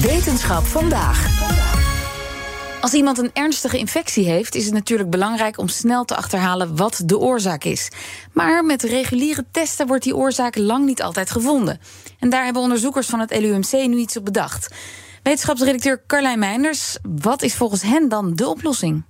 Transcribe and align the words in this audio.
Wetenschap 0.00 0.64
vandaag. 0.64 1.28
Als 2.80 2.92
iemand 2.92 3.18
een 3.18 3.30
ernstige 3.32 3.78
infectie 3.78 4.24
heeft, 4.24 4.54
is 4.54 4.64
het 4.64 4.74
natuurlijk 4.74 5.10
belangrijk 5.10 5.58
om 5.58 5.68
snel 5.68 6.04
te 6.04 6.16
achterhalen 6.16 6.76
wat 6.76 7.02
de 7.04 7.18
oorzaak 7.18 7.64
is. 7.64 7.88
Maar 8.32 8.64
met 8.64 8.82
reguliere 8.82 9.44
testen 9.50 9.86
wordt 9.86 10.04
die 10.04 10.16
oorzaak 10.16 10.56
lang 10.56 10.86
niet 10.86 11.02
altijd 11.02 11.30
gevonden. 11.30 11.80
En 12.18 12.30
daar 12.30 12.44
hebben 12.44 12.62
onderzoekers 12.62 13.06
van 13.06 13.20
het 13.20 13.40
LUMC 13.40 13.72
nu 13.72 13.96
iets 13.96 14.16
op 14.16 14.24
bedacht. 14.24 14.74
Wetenschapsredacteur 15.22 16.02
Carlijn 16.06 16.38
Meinders, 16.38 16.96
wat 17.02 17.42
is 17.42 17.54
volgens 17.54 17.82
hen 17.82 18.08
dan 18.08 18.34
de 18.34 18.48
oplossing? 18.48 19.04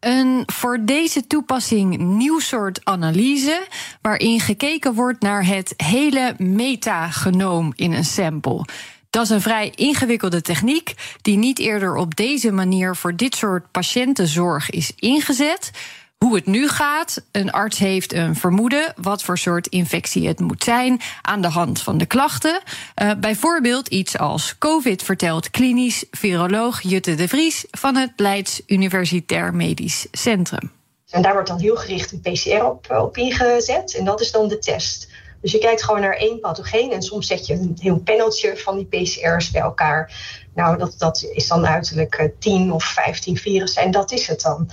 Een 0.00 0.42
voor 0.46 0.78
deze 0.84 1.26
toepassing 1.26 1.98
nieuw 1.98 2.38
soort 2.38 2.80
analyse, 2.84 3.66
waarin 4.00 4.40
gekeken 4.40 4.94
wordt 4.94 5.20
naar 5.20 5.46
het 5.46 5.74
hele 5.76 6.34
metagenoom 6.38 7.72
in 7.74 7.92
een 7.92 8.04
sample. 8.04 8.64
Dat 9.12 9.22
is 9.22 9.30
een 9.30 9.40
vrij 9.40 9.72
ingewikkelde 9.74 10.42
techniek, 10.42 10.94
die 11.22 11.36
niet 11.36 11.58
eerder 11.58 11.96
op 11.96 12.16
deze 12.16 12.52
manier 12.52 12.96
voor 12.96 13.16
dit 13.16 13.34
soort 13.34 13.70
patiëntenzorg 13.70 14.70
is 14.70 14.92
ingezet. 14.96 15.70
Hoe 16.18 16.34
het 16.34 16.46
nu 16.46 16.68
gaat, 16.68 17.22
een 17.32 17.50
arts 17.50 17.78
heeft 17.78 18.12
een 18.12 18.36
vermoeden 18.36 18.92
wat 18.96 19.22
voor 19.22 19.38
soort 19.38 19.66
infectie 19.66 20.28
het 20.28 20.40
moet 20.40 20.64
zijn 20.64 21.00
aan 21.22 21.42
de 21.42 21.48
hand 21.48 21.80
van 21.82 21.98
de 21.98 22.06
klachten. 22.06 22.60
Uh, 23.02 23.10
bijvoorbeeld 23.20 23.88
iets 23.88 24.18
als 24.18 24.58
COVID 24.58 25.02
vertelt 25.02 25.50
klinisch 25.50 26.04
viroloog 26.10 26.80
Jutte 26.80 27.14
de 27.14 27.28
Vries 27.28 27.64
van 27.70 27.96
het 27.96 28.12
Leids 28.16 28.62
Universitair 28.66 29.54
Medisch 29.54 30.06
Centrum. 30.12 30.70
En 31.10 31.22
daar 31.22 31.32
wordt 31.32 31.48
dan 31.48 31.60
heel 31.60 31.76
gericht 31.76 32.12
een 32.12 32.20
PCR 32.20 32.64
op, 32.64 32.90
op 32.90 33.16
ingezet 33.16 33.94
en 33.94 34.04
dat 34.04 34.20
is 34.20 34.32
dan 34.32 34.48
de 34.48 34.58
test. 34.58 35.08
Dus 35.42 35.52
je 35.52 35.58
kijkt 35.58 35.82
gewoon 35.82 36.00
naar 36.00 36.16
één 36.16 36.40
pathogeen 36.40 36.92
en 36.92 37.02
soms 37.02 37.26
zet 37.26 37.46
je 37.46 37.54
een 37.54 37.76
heel 37.80 37.98
paneltje 37.98 38.56
van 38.56 38.76
die 38.76 38.86
PCR's 38.86 39.50
bij 39.50 39.60
elkaar. 39.60 40.12
Nou, 40.54 40.78
dat, 40.78 40.94
dat 40.98 41.28
is 41.32 41.48
dan 41.48 41.66
uiterlijk 41.66 42.30
10 42.38 42.68
eh, 42.68 42.74
of 42.74 42.84
15 42.84 43.36
virussen 43.36 43.82
en 43.82 43.90
dat 43.90 44.12
is 44.12 44.26
het 44.26 44.42
dan. 44.42 44.70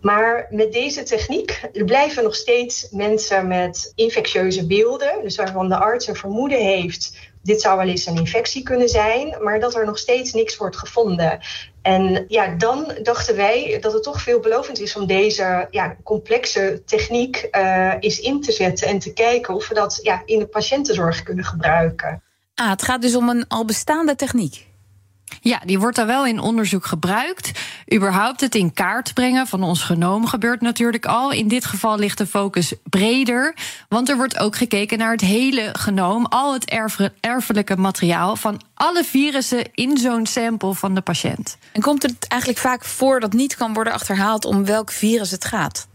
Maar 0.00 0.46
met 0.50 0.72
deze 0.72 1.02
techniek 1.02 1.60
blijven 1.84 2.22
nog 2.22 2.34
steeds 2.34 2.88
mensen 2.90 3.46
met 3.46 3.92
infectieuze 3.94 4.66
beelden, 4.66 5.22
dus 5.22 5.36
waarvan 5.36 5.68
de 5.68 5.76
arts 5.76 6.06
een 6.06 6.16
vermoeden 6.16 6.64
heeft 6.64 7.30
dit 7.46 7.60
zou 7.60 7.76
wel 7.76 7.88
eens 7.88 8.06
een 8.06 8.16
infectie 8.16 8.62
kunnen 8.62 8.88
zijn, 8.88 9.36
maar 9.40 9.60
dat 9.60 9.74
er 9.74 9.86
nog 9.86 9.98
steeds 9.98 10.32
niks 10.32 10.56
wordt 10.56 10.76
gevonden. 10.76 11.38
En 11.82 12.24
ja, 12.28 12.54
dan 12.54 12.94
dachten 13.02 13.36
wij 13.36 13.78
dat 13.80 13.92
het 13.92 14.02
toch 14.02 14.22
veelbelovend 14.22 14.80
is 14.80 14.96
om 14.96 15.06
deze 15.06 15.66
ja, 15.70 15.96
complexe 16.02 16.82
techniek 16.84 17.48
uh, 17.50 17.94
eens 18.00 18.20
in 18.20 18.40
te 18.40 18.52
zetten 18.52 18.88
en 18.88 18.98
te 18.98 19.12
kijken 19.12 19.54
of 19.54 19.68
we 19.68 19.74
dat 19.74 19.98
ja, 20.02 20.22
in 20.24 20.38
de 20.38 20.46
patiëntenzorg 20.46 21.22
kunnen 21.22 21.44
gebruiken. 21.44 22.22
Ah, 22.54 22.70
het 22.70 22.82
gaat 22.82 23.02
dus 23.02 23.16
om 23.16 23.28
een 23.28 23.44
al 23.48 23.64
bestaande 23.64 24.14
techniek. 24.14 24.66
Ja, 25.40 25.60
die 25.64 25.78
wordt 25.78 25.96
daar 25.96 26.06
wel 26.06 26.26
in 26.26 26.38
onderzoek 26.38 26.86
gebruikt. 26.86 27.50
Überhaupt 27.94 28.40
het 28.40 28.54
in 28.54 28.72
kaart 28.72 29.14
brengen 29.14 29.46
van 29.46 29.62
ons 29.62 29.82
genoom 29.82 30.26
gebeurt 30.26 30.60
natuurlijk 30.60 31.06
al. 31.06 31.32
In 31.32 31.48
dit 31.48 31.64
geval 31.64 31.98
ligt 31.98 32.18
de 32.18 32.26
focus 32.26 32.74
breder, 32.84 33.54
want 33.88 34.08
er 34.08 34.16
wordt 34.16 34.38
ook 34.38 34.56
gekeken 34.56 34.98
naar 34.98 35.12
het 35.12 35.20
hele 35.20 35.70
genoom, 35.72 36.26
al 36.26 36.52
het 36.52 36.70
erfelijke 37.20 37.76
materiaal 37.76 38.36
van 38.36 38.60
alle 38.74 39.04
virussen 39.04 39.74
in 39.74 39.98
zo'n 39.98 40.26
sample 40.26 40.74
van 40.74 40.94
de 40.94 41.00
patiënt. 41.00 41.56
En 41.72 41.80
komt 41.80 42.02
het 42.02 42.26
eigenlijk 42.28 42.60
vaak 42.60 42.84
voor 42.84 43.20
dat 43.20 43.32
niet 43.32 43.56
kan 43.56 43.72
worden 43.72 43.92
achterhaald 43.92 44.44
om 44.44 44.64
welk 44.64 44.90
virus 44.90 45.30
het 45.30 45.44
gaat? 45.44 45.86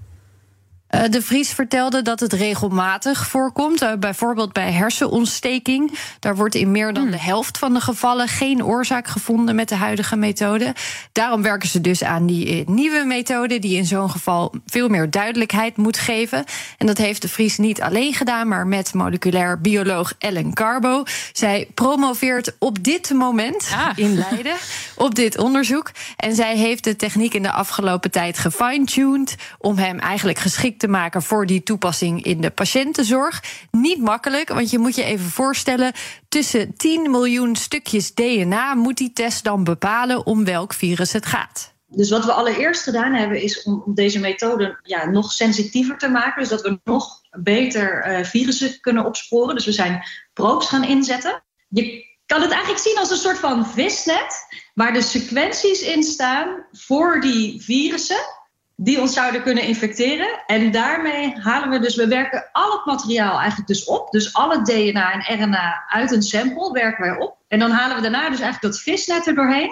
Eh, 0.91 1.03
de 1.09 1.21
Vries 1.21 1.51
vertelde 1.51 2.01
dat 2.01 2.19
het 2.19 2.33
regelmatig 2.33 3.27
voorkomt, 3.27 3.83
uh, 3.83 3.91
bijvoorbeeld 3.99 4.53
bij 4.53 4.71
hersenontsteking. 4.71 5.91
Daar 6.19 6.35
wordt 6.35 6.55
in 6.55 6.71
meer 6.71 6.93
dan 6.93 7.03
hmm. 7.03 7.11
de 7.11 7.19
helft 7.19 7.57
van 7.57 7.73
de 7.73 7.81
gevallen 7.81 8.27
geen 8.27 8.65
oorzaak 8.65 9.07
gevonden 9.07 9.55
met 9.55 9.69
de 9.69 9.75
huidige 9.75 10.15
methode. 10.15 10.75
Daarom 11.11 11.41
werken 11.41 11.69
ze 11.69 11.81
dus 11.81 12.03
aan 12.03 12.25
die 12.25 12.47
eh, 12.47 12.67
nieuwe 12.67 13.03
methode, 13.05 13.59
die 13.59 13.77
in 13.77 13.85
zo'n 13.85 14.09
geval 14.09 14.53
veel 14.65 14.87
meer 14.87 15.09
duidelijkheid 15.09 15.77
moet 15.77 15.97
geven. 15.97 16.43
En 16.77 16.87
dat 16.87 16.97
heeft 16.97 17.21
de 17.21 17.29
Vries 17.29 17.57
niet 17.57 17.81
alleen 17.81 18.13
gedaan, 18.13 18.47
maar 18.47 18.67
met 18.67 18.93
moleculair 18.93 19.61
bioloog 19.61 20.13
Ellen 20.17 20.53
Carbo. 20.53 21.03
Zij 21.33 21.67
promoveert 21.73 22.55
op 22.59 22.83
dit 22.83 23.09
moment 23.13 23.69
ah. 23.73 23.89
in 24.05 24.15
Leiden 24.15 24.55
op 24.95 25.15
dit 25.15 25.37
onderzoek. 25.37 25.91
En 26.17 26.35
zij 26.35 26.57
heeft 26.57 26.83
de 26.83 26.95
techniek 26.95 27.33
in 27.33 27.43
de 27.43 27.51
afgelopen 27.51 28.11
tijd 28.11 28.37
gefine-tuned 28.37 29.35
om 29.57 29.77
hem 29.77 29.99
eigenlijk 29.99 30.39
geschikt 30.39 30.80
te 30.81 30.87
maken 30.87 31.21
voor 31.21 31.45
die 31.45 31.63
toepassing 31.63 32.23
in 32.23 32.41
de 32.41 32.49
patiëntenzorg. 32.49 33.43
Niet 33.71 33.99
makkelijk, 33.99 34.49
want 34.49 34.69
je 34.69 34.79
moet 34.79 34.95
je 34.95 35.03
even 35.03 35.29
voorstellen: 35.29 35.91
tussen 36.29 36.75
10 36.77 37.11
miljoen 37.11 37.55
stukjes 37.55 38.13
DNA 38.13 38.73
moet 38.73 38.97
die 38.97 39.13
test 39.13 39.43
dan 39.43 39.63
bepalen 39.63 40.25
om 40.25 40.45
welk 40.45 40.73
virus 40.73 41.13
het 41.13 41.25
gaat. 41.25 41.73
Dus 41.87 42.09
wat 42.09 42.25
we 42.25 42.31
allereerst 42.31 42.83
gedaan 42.83 43.13
hebben, 43.13 43.41
is 43.41 43.63
om 43.63 43.83
deze 43.85 44.19
methode 44.19 44.79
ja, 44.83 45.05
nog 45.05 45.31
sensitiever 45.31 45.97
te 45.97 46.07
maken. 46.07 46.41
Dus 46.41 46.49
dat 46.49 46.61
we 46.61 46.79
nog 46.83 47.21
beter 47.29 48.19
uh, 48.19 48.25
virussen 48.25 48.79
kunnen 48.79 49.05
opsporen. 49.05 49.55
Dus 49.55 49.65
we 49.65 49.71
zijn 49.71 50.03
probes 50.33 50.67
gaan 50.67 50.83
inzetten. 50.83 51.43
Je 51.67 52.05
kan 52.25 52.41
het 52.41 52.51
eigenlijk 52.51 52.81
zien 52.81 52.97
als 52.97 53.11
een 53.11 53.17
soort 53.17 53.37
van 53.37 53.67
visnet, 53.67 54.45
waar 54.73 54.93
de 54.93 55.01
sequenties 55.01 55.81
in 55.81 56.03
staan 56.03 56.65
voor 56.71 57.21
die 57.21 57.61
virussen 57.61 58.39
die 58.83 59.01
ons 59.01 59.13
zouden 59.13 59.43
kunnen 59.43 59.63
infecteren. 59.63 60.43
En 60.47 60.71
daarmee 60.71 61.39
halen 61.39 61.69
we 61.69 61.79
dus, 61.79 61.95
we 61.95 62.07
werken 62.07 62.49
al 62.51 62.71
het 62.71 62.85
materiaal 62.85 63.37
eigenlijk 63.39 63.67
dus 63.67 63.83
op. 63.83 64.11
Dus 64.11 64.33
alle 64.33 64.61
DNA 64.61 65.11
en 65.11 65.43
RNA 65.43 65.83
uit 65.87 66.11
een 66.11 66.21
sample 66.21 66.71
werken 66.71 67.03
wij 67.03 67.25
op. 67.25 67.37
En 67.47 67.59
dan 67.59 67.71
halen 67.71 67.95
we 67.95 68.01
daarna 68.01 68.29
dus 68.29 68.39
eigenlijk 68.39 68.73
dat 68.73 68.81
visnet 68.81 69.27
er 69.27 69.35
doorheen. 69.35 69.71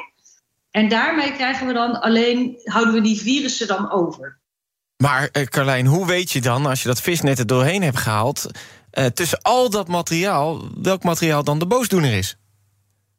En 0.72 0.90
daarmee 0.90 1.32
krijgen 1.32 1.68
we 1.68 1.74
dan 1.74 2.02
alleen, 2.02 2.60
houden 2.64 2.94
we 2.94 3.02
die 3.02 3.22
virussen 3.22 3.68
dan 3.68 3.92
over. 3.92 4.40
Maar 4.98 5.30
uh, 5.34 5.44
Carlijn, 5.44 5.86
hoe 5.86 6.06
weet 6.06 6.32
je 6.32 6.42
dan, 6.42 6.66
als 6.66 6.82
je 6.82 6.88
dat 6.88 7.02
visnet 7.02 7.40
er 7.40 7.48
doorheen 7.48 7.82
hebt 7.82 7.98
gehaald... 7.98 8.48
Uh, 8.94 9.06
tussen 9.06 9.42
al 9.42 9.70
dat 9.70 9.88
materiaal, 9.88 10.62
welk 10.82 11.04
materiaal 11.04 11.44
dan 11.44 11.60
de 11.60 11.68
boosdoener 11.68 12.14
is? 12.14 12.39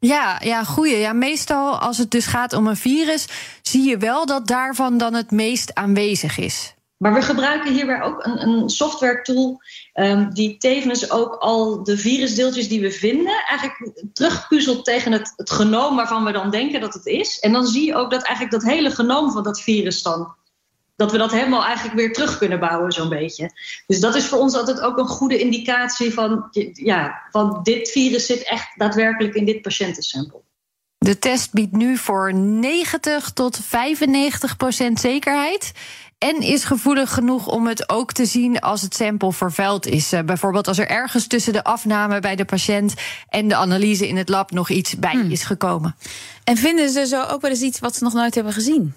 Ja, 0.00 0.40
ja, 0.44 0.64
goeie. 0.64 0.96
Ja, 0.96 1.12
meestal 1.12 1.78
als 1.78 1.98
het 1.98 2.10
dus 2.10 2.26
gaat 2.26 2.52
om 2.52 2.66
een 2.66 2.76
virus, 2.76 3.26
zie 3.62 3.88
je 3.88 3.96
wel 3.96 4.26
dat 4.26 4.46
daarvan 4.46 4.98
dan 4.98 5.14
het 5.14 5.30
meest 5.30 5.74
aanwezig 5.74 6.38
is. 6.38 6.74
Maar 6.96 7.14
we 7.14 7.22
gebruiken 7.22 7.72
hierbij 7.72 8.02
ook 8.02 8.24
een, 8.24 8.42
een 8.42 8.68
software 8.68 9.22
tool 9.22 9.62
um, 9.94 10.34
die 10.34 10.56
tevens 10.56 11.10
ook 11.10 11.34
al 11.34 11.82
de 11.82 11.98
virusdeeltjes 11.98 12.68
die 12.68 12.80
we 12.80 12.90
vinden, 12.90 13.44
eigenlijk 13.48 14.02
terugpuzzelt 14.12 14.84
tegen 14.84 15.12
het, 15.12 15.32
het 15.36 15.50
genoom 15.50 15.96
waarvan 15.96 16.24
we 16.24 16.32
dan 16.32 16.50
denken 16.50 16.80
dat 16.80 16.94
het 16.94 17.06
is. 17.06 17.38
En 17.38 17.52
dan 17.52 17.66
zie 17.66 17.86
je 17.86 17.94
ook 17.94 18.10
dat 18.10 18.22
eigenlijk 18.22 18.62
dat 18.62 18.72
hele 18.72 18.90
genoom 18.90 19.30
van 19.30 19.42
dat 19.42 19.60
virus 19.60 20.02
dan 20.02 20.34
dat 21.00 21.12
we 21.12 21.18
dat 21.18 21.32
helemaal 21.32 21.64
eigenlijk 21.64 21.96
weer 21.96 22.12
terug 22.12 22.38
kunnen 22.38 22.60
bouwen, 22.60 22.92
zo'n 22.92 23.08
beetje. 23.08 23.50
Dus 23.86 24.00
dat 24.00 24.14
is 24.14 24.26
voor 24.26 24.38
ons 24.38 24.54
altijd 24.54 24.80
ook 24.80 24.98
een 24.98 25.06
goede 25.06 25.38
indicatie 25.38 26.12
van, 26.12 26.48
ja, 26.72 27.22
van 27.30 27.60
dit 27.62 27.90
virus 27.90 28.26
zit 28.26 28.42
echt 28.42 28.68
daadwerkelijk 28.76 29.34
in 29.34 29.44
dit 29.44 29.62
patiëntensample. 29.62 30.40
De 30.98 31.18
test 31.18 31.52
biedt 31.52 31.72
nu 31.72 31.96
voor 31.96 32.34
90 32.34 33.30
tot 33.30 33.58
95 33.62 34.56
procent 34.56 35.00
zekerheid. 35.00 35.72
En 36.18 36.40
is 36.40 36.64
gevoelig 36.64 37.14
genoeg 37.14 37.46
om 37.46 37.66
het 37.66 37.88
ook 37.88 38.12
te 38.12 38.24
zien 38.24 38.58
als 38.58 38.82
het 38.82 38.94
sample 38.94 39.32
vervuild 39.32 39.86
is. 39.86 40.12
Uh, 40.12 40.20
bijvoorbeeld 40.20 40.68
als 40.68 40.78
er 40.78 40.88
ergens 40.88 41.26
tussen 41.26 41.52
de 41.52 41.64
afname 41.64 42.20
bij 42.20 42.36
de 42.36 42.44
patiënt 42.44 42.94
en 43.28 43.48
de 43.48 43.56
analyse 43.56 44.08
in 44.08 44.16
het 44.16 44.28
lab 44.28 44.50
nog 44.50 44.70
iets 44.70 44.98
bij 44.98 45.12
hmm. 45.12 45.30
is 45.30 45.42
gekomen. 45.42 45.96
En 46.44 46.56
vinden 46.56 46.90
ze 46.90 47.06
zo 47.06 47.22
ook 47.22 47.40
wel 47.40 47.50
eens 47.50 47.60
iets 47.60 47.78
wat 47.78 47.96
ze 47.96 48.04
nog 48.04 48.12
nooit 48.12 48.34
hebben 48.34 48.52
gezien? 48.52 48.94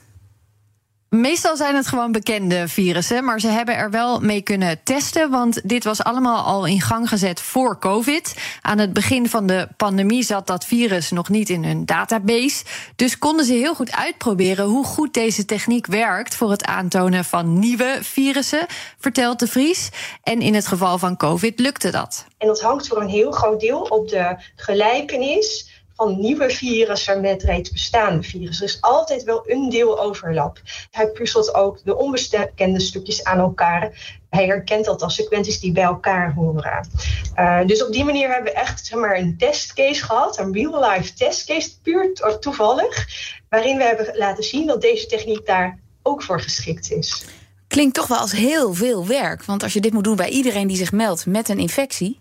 Meestal 1.13 1.56
zijn 1.56 1.75
het 1.75 1.88
gewoon 1.88 2.12
bekende 2.12 2.68
virussen, 2.68 3.24
maar 3.24 3.40
ze 3.40 3.47
hebben 3.47 3.75
er 3.75 3.91
wel 3.91 4.19
mee 4.19 4.41
kunnen 4.41 4.84
testen. 4.84 5.29
Want 5.29 5.69
dit 5.69 5.84
was 5.84 6.03
allemaal 6.03 6.44
al 6.44 6.66
in 6.66 6.81
gang 6.81 7.09
gezet 7.09 7.41
voor 7.41 7.79
COVID. 7.79 8.35
Aan 8.62 8.78
het 8.78 8.94
begin 8.94 9.29
van 9.29 9.47
de 9.47 9.68
pandemie 9.78 10.24
zat 10.24 10.47
dat 10.47 10.66
virus 10.66 11.12
nog 11.12 11.29
niet 11.29 11.50
in 11.50 11.63
hun 11.63 11.85
database. 11.85 12.63
Dus 12.95 13.18
konden 13.18 13.45
ze 13.45 13.54
heel 13.54 13.75
goed 13.75 13.92
uitproberen 13.92 14.65
hoe 14.65 14.86
goed 14.86 15.13
deze 15.13 15.45
techniek 15.45 15.86
werkt 15.86 16.36
voor 16.36 16.51
het 16.51 16.65
aantonen 16.65 17.25
van 17.25 17.59
nieuwe 17.59 17.98
virussen, 18.01 18.66
vertelt 19.00 19.39
de 19.39 19.48
Vries. 19.48 19.89
En 20.24 20.42
in 20.42 20.54
het 20.54 20.68
geval 20.68 20.98
van 20.98 21.18
COVID 21.18 21.59
lukte 21.59 21.89
dat. 21.89 22.25
En 22.38 22.48
dat 22.48 22.62
hangt 22.62 22.88
voor 22.88 23.01
een 23.01 23.09
heel 23.09 23.31
groot 23.31 23.59
deel 23.59 23.81
op 23.81 24.09
de 24.09 24.36
gelijkenis 24.56 25.72
van 25.95 26.19
nieuwe 26.19 26.50
virussen 26.50 27.22
met 27.22 27.44
reeds 27.44 27.72
bestaande 27.72 28.24
virussen. 28.24 28.66
Er 28.66 28.74
is 28.74 28.81
altijd 28.81 29.24
wel 29.24 29.44
een 29.45 29.69
deel 29.69 30.00
overlap. 30.00 30.62
Hij 30.92 31.07
puzzelt 31.07 31.54
ook 31.54 31.80
de 31.84 31.98
onbekende 31.98 32.80
stukjes 32.80 33.24
aan 33.24 33.40
elkaar. 33.40 34.18
Hij 34.30 34.45
herkent 34.45 34.86
dat 34.86 35.01
als 35.01 35.16
sequenties 35.16 35.60
die 35.60 35.72
bij 35.72 35.84
elkaar 35.84 36.34
horen. 36.34 36.88
Uh, 37.36 37.66
dus 37.66 37.86
op 37.86 37.92
die 37.92 38.04
manier 38.04 38.30
hebben 38.30 38.54
we 38.54 38.60
echt 38.60 38.86
zeg 38.86 39.00
maar, 39.00 39.18
een 39.18 39.38
testcase 39.38 40.04
gehad, 40.04 40.38
een 40.38 40.54
real-life 40.54 41.13
testcase, 41.13 41.69
puur 41.81 42.12
toevallig, 42.40 43.07
waarin 43.50 43.78
we 43.78 43.84
hebben 43.84 44.18
laten 44.18 44.44
zien 44.44 44.68
dat 44.68 44.81
deze 44.81 45.06
techniek 45.06 45.45
daar 45.45 45.80
ook 46.04 46.24
voor 46.24 46.42
geschikt 46.42 46.92
is. 46.92 47.25
Klinkt 47.68 47.95
toch 47.95 48.07
wel 48.07 48.18
als 48.18 48.31
heel 48.31 48.74
veel 48.74 49.07
werk, 49.07 49.44
want 49.44 49.63
als 49.63 49.74
je 49.74 49.81
dit 49.81 49.94
moet 49.94 50.04
doen 50.04 50.16
bij 50.16 50.30
iedereen 50.30 50.68
die 50.68 50.78
zich 50.78 50.92
meldt 50.92 51.25
met 51.25 51.50
een 51.50 51.60
infectie. 51.60 52.19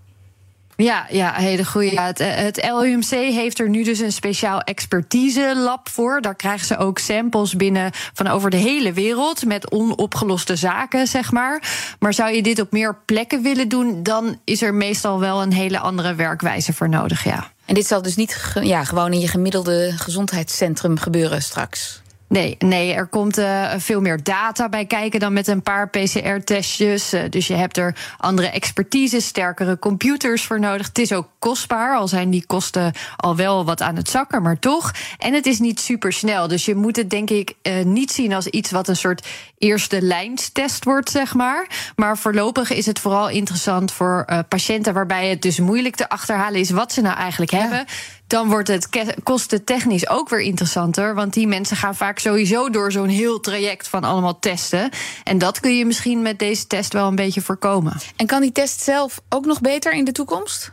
Ja, 0.77 1.07
ja, 1.11 1.33
hele 1.33 1.65
goede. 1.65 2.01
het, 2.01 2.21
eh, 2.21 2.35
het 2.35 2.71
LUMC 2.73 3.11
heeft 3.11 3.59
er 3.59 3.69
nu 3.69 3.85
dus 3.85 3.99
een 3.99 4.13
speciaal 4.13 4.61
expertise-lab 4.61 5.89
voor. 5.89 6.21
Daar 6.21 6.35
krijgen 6.35 6.67
ze 6.67 6.77
ook 6.77 6.99
samples 6.99 7.57
binnen 7.57 7.91
van 8.13 8.27
over 8.27 8.51
de 8.51 8.57
hele 8.57 8.93
wereld 8.93 9.45
met 9.45 9.71
onopgeloste 9.71 10.57
zaken, 10.57 11.07
zeg 11.07 11.33
maar. 11.33 11.63
Maar 11.99 12.15
zou 12.15 12.35
je 12.35 12.43
dit 12.43 12.61
op 12.61 12.73
meer 12.73 12.97
plekken 13.07 13.43
willen 13.43 13.69
doen, 13.69 14.03
dan 14.03 14.41
is 14.45 14.63
er 14.63 14.75
meestal 14.75 15.21
wel 15.21 15.43
een 15.43 15.53
hele 15.53 15.79
andere 15.79 16.15
werkwijze 16.15 16.73
voor 16.73 16.89
nodig, 16.89 17.25
ja. 17.25 17.51
En 17.65 17.75
dit 17.75 17.87
zal 17.87 18.03
dus 18.03 18.17
niet 18.17 18.53
ja, 18.63 18.85
gewoon 18.85 19.13
in 19.13 19.21
je 19.21 19.29
gemiddelde 19.29 19.93
gezondheidscentrum 19.97 20.99
gebeuren 20.99 21.43
straks? 21.43 22.02
Nee, 22.33 22.57
nee, 22.59 22.93
er 22.93 23.07
komt 23.07 23.39
uh, 23.39 23.73
veel 23.77 24.01
meer 24.01 24.23
data 24.23 24.69
bij 24.69 24.87
kijken 24.87 25.21
dan 25.21 25.33
met 25.33 25.47
een 25.47 25.63
paar 25.63 25.89
PCR-testjes. 25.89 27.15
Uh, 27.15 27.23
dus 27.31 27.47
je 27.47 27.55
hebt 27.55 27.77
er 27.77 27.97
andere 28.19 28.49
expertise, 28.49 29.21
sterkere 29.21 29.79
computers 29.79 30.45
voor 30.45 30.61
nodig. 30.61 30.87
Het 30.87 30.99
is 30.99 31.13
ook 31.13 31.29
kostbaar, 31.39 31.97
al 31.97 32.09
zijn 32.09 32.31
die 32.31 32.47
kosten 32.47 32.93
al 33.17 33.37
wel 33.37 33.65
wat 33.65 33.83
aan 33.83 33.97
het 33.97 34.09
zakken, 34.09 34.43
maar 34.43 34.59
toch. 34.59 34.93
En 35.19 35.35
het 35.35 35.47
is 35.47 35.59
niet 35.59 35.81
super 35.81 36.13
snel. 36.13 36.49
Dus 36.49 36.65
je 36.65 36.75
moet 36.75 36.97
het 36.97 37.11
denk 37.11 37.31
ik 37.31 37.55
uh, 37.63 37.85
niet 37.85 38.11
zien 38.11 38.33
als 38.33 38.47
iets 38.47 38.71
wat 38.71 38.89
een 38.89 38.97
soort 38.97 39.27
eerste 39.59 40.03
lijnstest 40.03 40.85
wordt, 40.85 41.11
zeg 41.11 41.35
maar. 41.35 41.93
Maar 41.97 42.19
voorlopig 42.19 42.71
is 42.71 42.87
het 42.87 42.99
vooral 42.99 43.29
interessant 43.29 43.93
voor 43.93 44.45
patiënten 44.49 44.95
waarbij 44.95 45.29
het 45.29 45.43
dus 45.43 45.59
moeilijk 45.59 45.97
te 45.97 46.09
achterhalen 46.09 46.61
is 46.61 46.71
wat 46.71 46.93
ze 46.93 47.01
nou 47.01 47.17
eigenlijk 47.17 47.51
ja. 47.51 47.59
hebben 47.59 47.87
dan 48.33 48.49
wordt 48.49 48.69
het 48.69 48.89
kostentechnisch 49.23 50.09
ook 50.09 50.29
weer 50.29 50.41
interessanter. 50.41 51.15
Want 51.15 51.33
die 51.33 51.47
mensen 51.47 51.77
gaan 51.77 51.95
vaak 51.95 52.19
sowieso 52.19 52.71
door 52.71 52.93
zo'n 52.93 53.09
heel 53.09 53.41
traject 53.41 53.89
van 53.89 54.05
allemaal 54.05 54.39
testen. 54.39 54.91
En 55.25 55.39
dat 55.39 55.61
kun 55.61 55.77
je 55.77 55.87
misschien 55.87 56.23
met 56.23 56.39
deze 56.39 56.67
test 56.67 56.93
wel 56.93 57.09
een 57.09 57.15
beetje 57.15 57.41
voorkomen. 57.41 57.97
En 58.17 58.27
kan 58.27 58.41
die 58.41 58.53
test 58.53 58.81
zelf 58.81 59.21
ook 59.29 59.45
nog 59.45 59.61
beter 59.61 59.93
in 59.93 60.05
de 60.05 60.13
toekomst? 60.13 60.73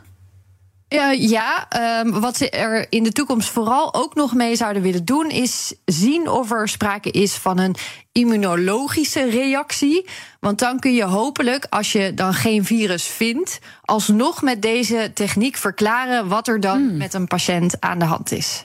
Uh, 0.94 1.28
ja, 1.28 1.68
um, 2.00 2.20
wat 2.20 2.36
ze 2.36 2.50
er 2.50 2.86
in 2.88 3.02
de 3.02 3.12
toekomst 3.12 3.48
vooral 3.48 3.94
ook 3.94 4.14
nog 4.14 4.34
mee 4.34 4.56
zouden 4.56 4.82
willen 4.82 5.04
doen, 5.04 5.30
is 5.30 5.74
zien 5.84 6.28
of 6.28 6.50
er 6.50 6.68
sprake 6.68 7.10
is 7.10 7.34
van 7.34 7.58
een 7.58 7.74
immunologische 8.12 9.30
reactie. 9.30 10.08
Want 10.40 10.58
dan 10.58 10.78
kun 10.78 10.94
je 10.94 11.04
hopelijk, 11.04 11.66
als 11.68 11.92
je 11.92 12.14
dan 12.14 12.34
geen 12.34 12.64
virus 12.64 13.06
vindt, 13.06 13.58
alsnog 13.84 14.42
met 14.42 14.62
deze 14.62 15.10
techniek 15.14 15.56
verklaren 15.56 16.28
wat 16.28 16.48
er 16.48 16.60
dan 16.60 16.78
hmm. 16.78 16.96
met 16.96 17.14
een 17.14 17.26
patiënt 17.26 17.80
aan 17.80 17.98
de 17.98 18.04
hand 18.04 18.32
is. 18.32 18.64